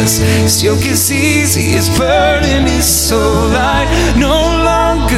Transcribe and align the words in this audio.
Jesus. 0.00 0.62
Yoke 0.62 0.86
is 0.86 1.12
easy, 1.12 1.60
his 1.60 1.88
burden 1.98 2.66
is 2.66 2.86
so 2.86 3.18
light. 3.48 3.88
No 4.16 4.32
longer 4.64 5.14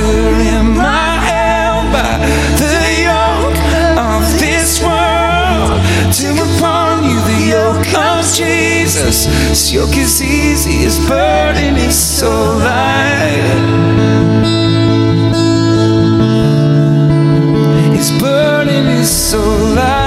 am 0.56 0.78
I 0.81 1.19
held 1.31 1.93
by 1.93 2.19
the 2.59 2.78
yoke 3.06 3.59
of 3.97 4.22
this 4.41 4.82
world. 4.82 5.81
Come 6.19 6.38
upon 6.56 7.04
you, 7.04 7.21
the 7.31 7.41
yoke 7.56 7.94
of 7.94 8.25
Jesus. 8.34 9.72
Yoke 9.72 9.97
is 9.97 10.21
easy, 10.21 10.72
his 10.72 10.98
burden 11.09 11.76
is 11.76 11.97
so 11.97 12.31
light. 12.59 13.42
His 17.94 18.10
burden 18.21 18.87
is 18.88 19.10
so 19.10 19.41
light. 19.75 20.02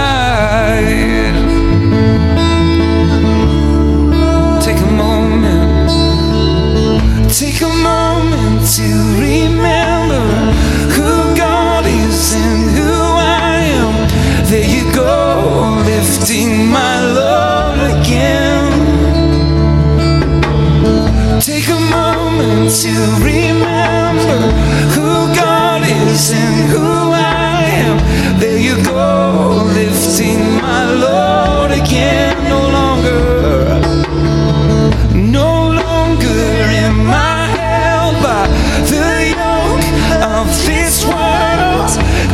To 22.82 22.90
remember 23.24 24.52
who 24.92 25.34
God 25.34 25.82
is 25.88 26.32
and 26.34 26.70
who 26.70 27.12
I 27.14 27.64
am. 27.86 28.38
There 28.38 28.60
you 28.60 28.76
go, 28.84 29.64
lifting 29.74 30.40
my 30.62 30.84
load 30.92 31.72
again. 31.72 32.36
No 32.50 32.60
longer, 32.78 33.80
no 35.16 35.70
longer 35.72 36.44
am 36.84 37.10
I 37.10 37.48
held 37.56 38.16
by 38.22 38.46
the 38.92 39.32
yoke 39.40 39.88
of 40.36 40.48
this 40.68 41.06
world. 41.06 41.92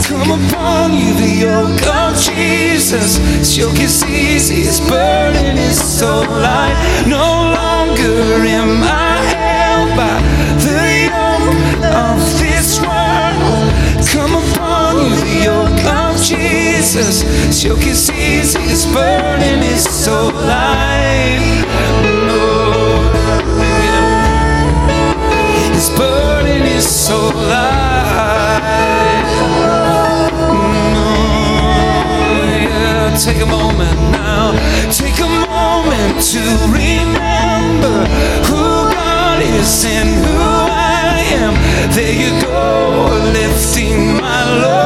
Come 0.10 0.32
upon 0.42 0.94
you, 0.96 1.14
the 1.22 1.34
yoke 1.46 1.86
of 1.86 2.18
Jesus. 2.20 3.18
His 3.38 3.58
yoke 3.60 3.80
is 3.80 4.04
easy, 4.06 4.64
his 4.64 4.80
burden 4.80 5.58
is 5.58 5.78
so 5.80 6.22
light. 6.22 7.06
No 7.06 7.54
longer 7.54 8.44
am 8.48 8.82
I 8.82 9.11
this 12.62 12.80
world. 12.80 13.70
Come 14.14 14.34
upon 14.44 14.94
you, 15.10 15.16
yoke 15.46 15.84
of 15.86 16.14
Jesus. 16.22 17.24
His 17.24 17.64
yoke 17.64 17.88
is 17.88 18.12
easy, 18.12 18.60
his 18.62 18.86
burden 18.86 19.64
is 19.64 19.84
so 19.84 20.28
light. 20.30 21.66
His 25.74 25.90
burden 25.98 26.62
is 26.78 26.86
so 26.88 27.18
light. 27.52 28.62
Mm, 30.38 31.32
yeah. 32.70 33.18
Take 33.26 33.42
a 33.42 33.46
moment 33.48 34.00
now. 34.12 34.54
Take 34.92 35.20
a 35.20 35.30
moment 35.50 36.22
to 36.34 36.42
remember 36.70 38.06
who 38.48 38.64
God 38.94 39.42
is 39.42 39.84
and 39.86 40.10
who 40.24 40.71
am. 41.34 41.54
There 41.96 42.14
you 42.14 42.32
go, 42.42 43.32
lifting 43.34 44.14
my 44.20 44.62
load 44.62 44.81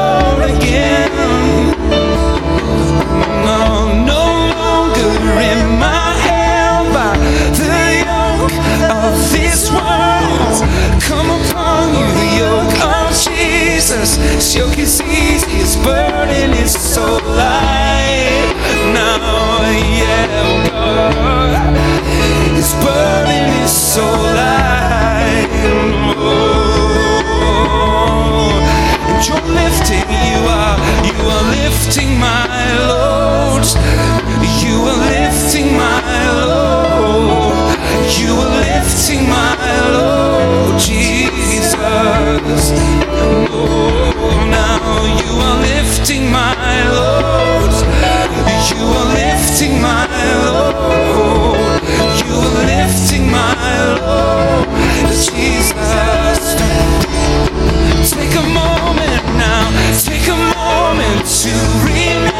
Take 58.06 58.35
a 58.35 58.44
moment 58.53 59.25
now, 59.38 59.71
take 60.03 60.27
a 60.27 60.38
moment 60.38 61.25
to 61.45 61.51
remember 61.86 62.34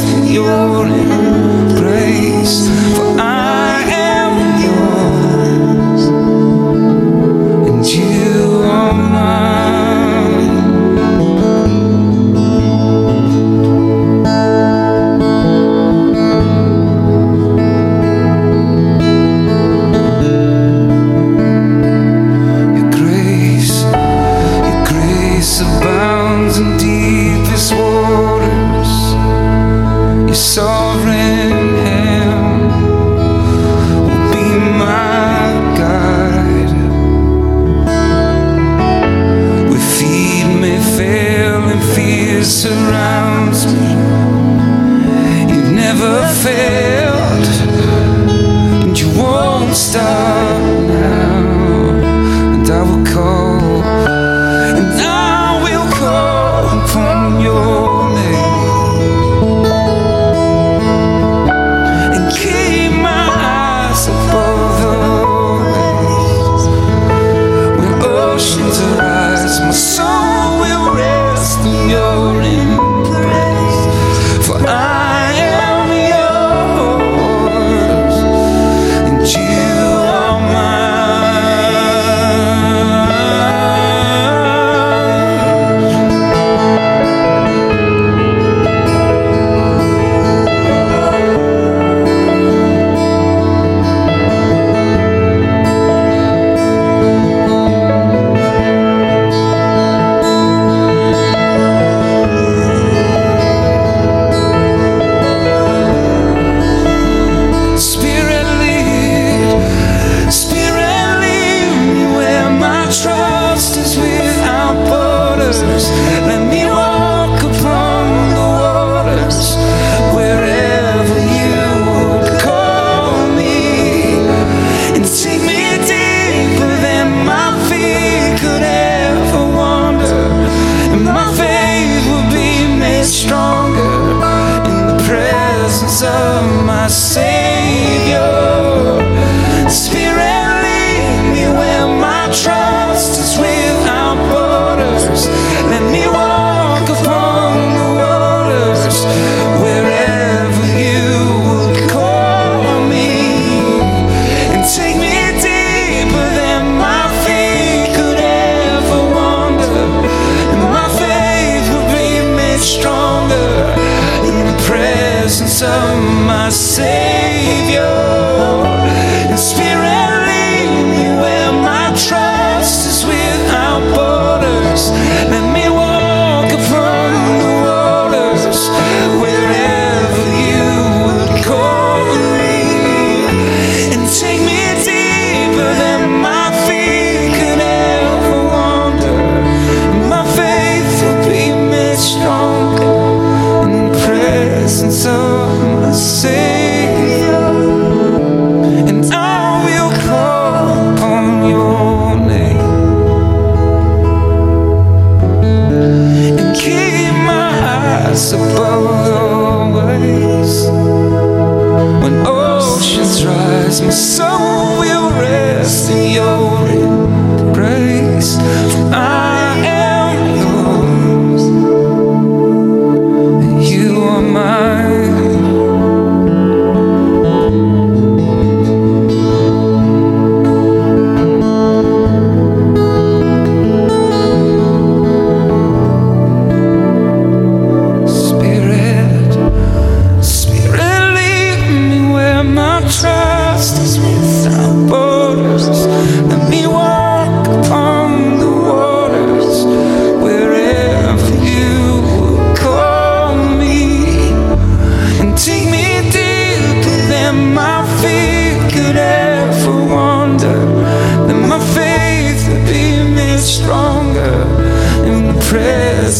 in 0.00 0.24
your 0.26 1.51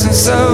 and 0.05 0.15
so 0.15 0.52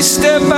me 0.00 0.04
step 0.04 0.49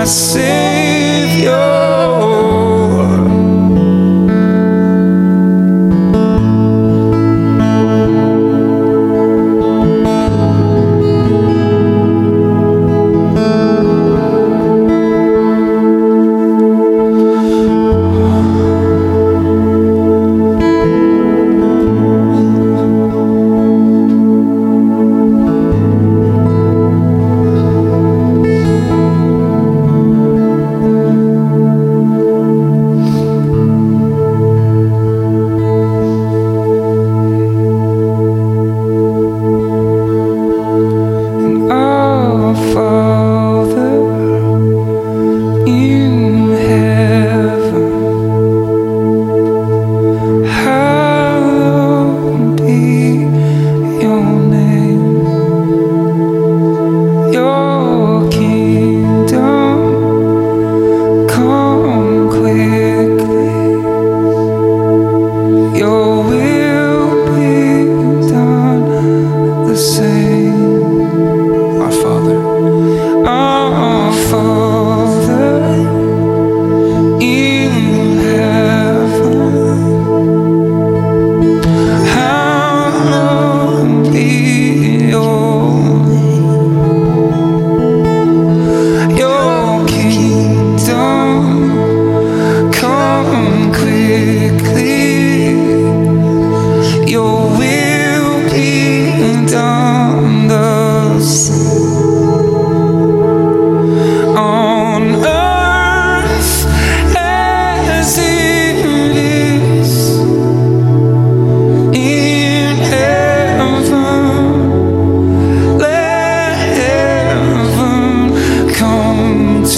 nascer. 0.00 0.49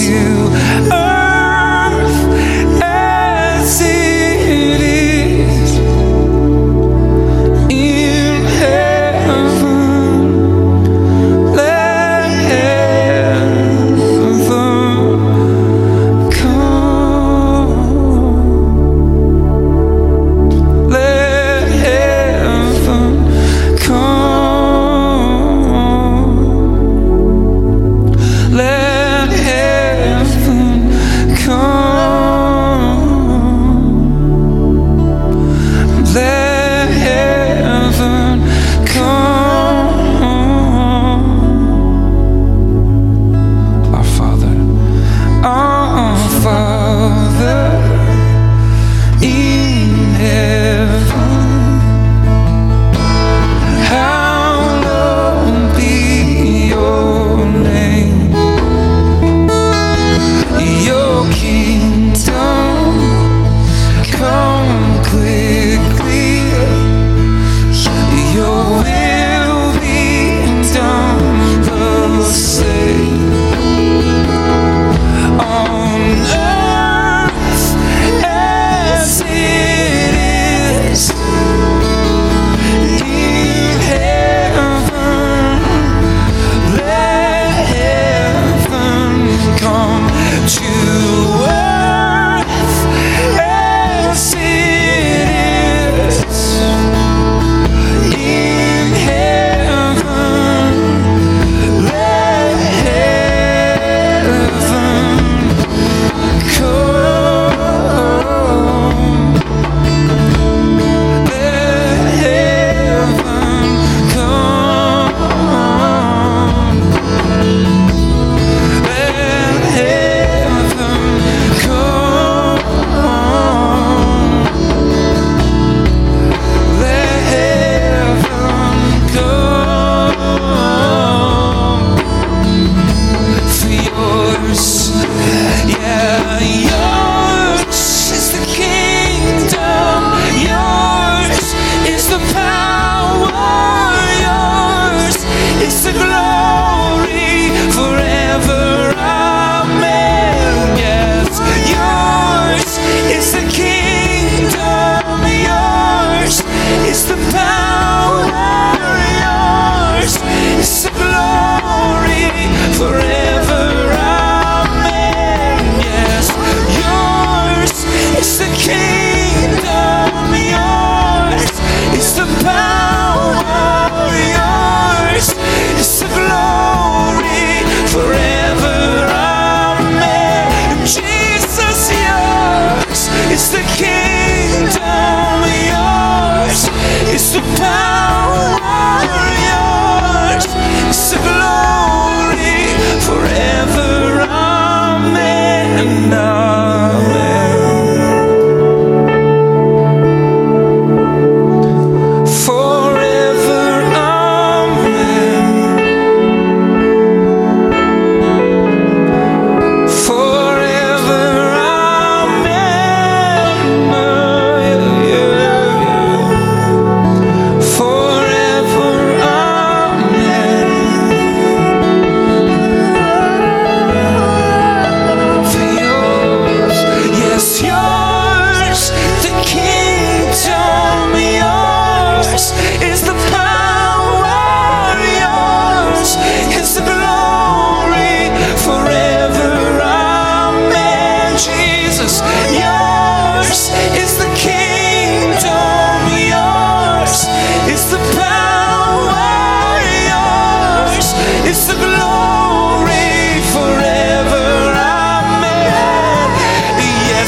you. 0.01 0.42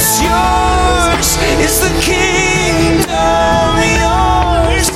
It's 0.07 0.21
yours 0.21 1.29
It's 1.65 1.79
the 1.79 1.89
kingdom, 1.99 3.09
yours 3.97 4.89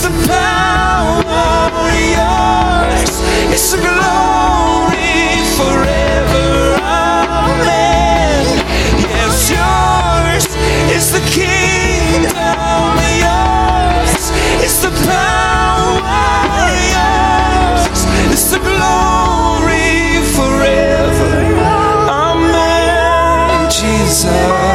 the 0.00 0.10
power, 0.28 1.90
yours 2.14 3.18
the 3.72 3.78
glory 3.82 5.42
forever. 5.58 6.78
Amen. 6.86 8.46
Yes, 9.10 9.50
yours 9.50 10.46
the 11.10 11.22
kingdom, 11.34 12.94
yours 13.26 14.22
the 14.82 14.92
power, 15.10 15.98
yours 16.94 18.44
the 18.52 18.58
glory. 18.60 19.43
inside 24.26 24.73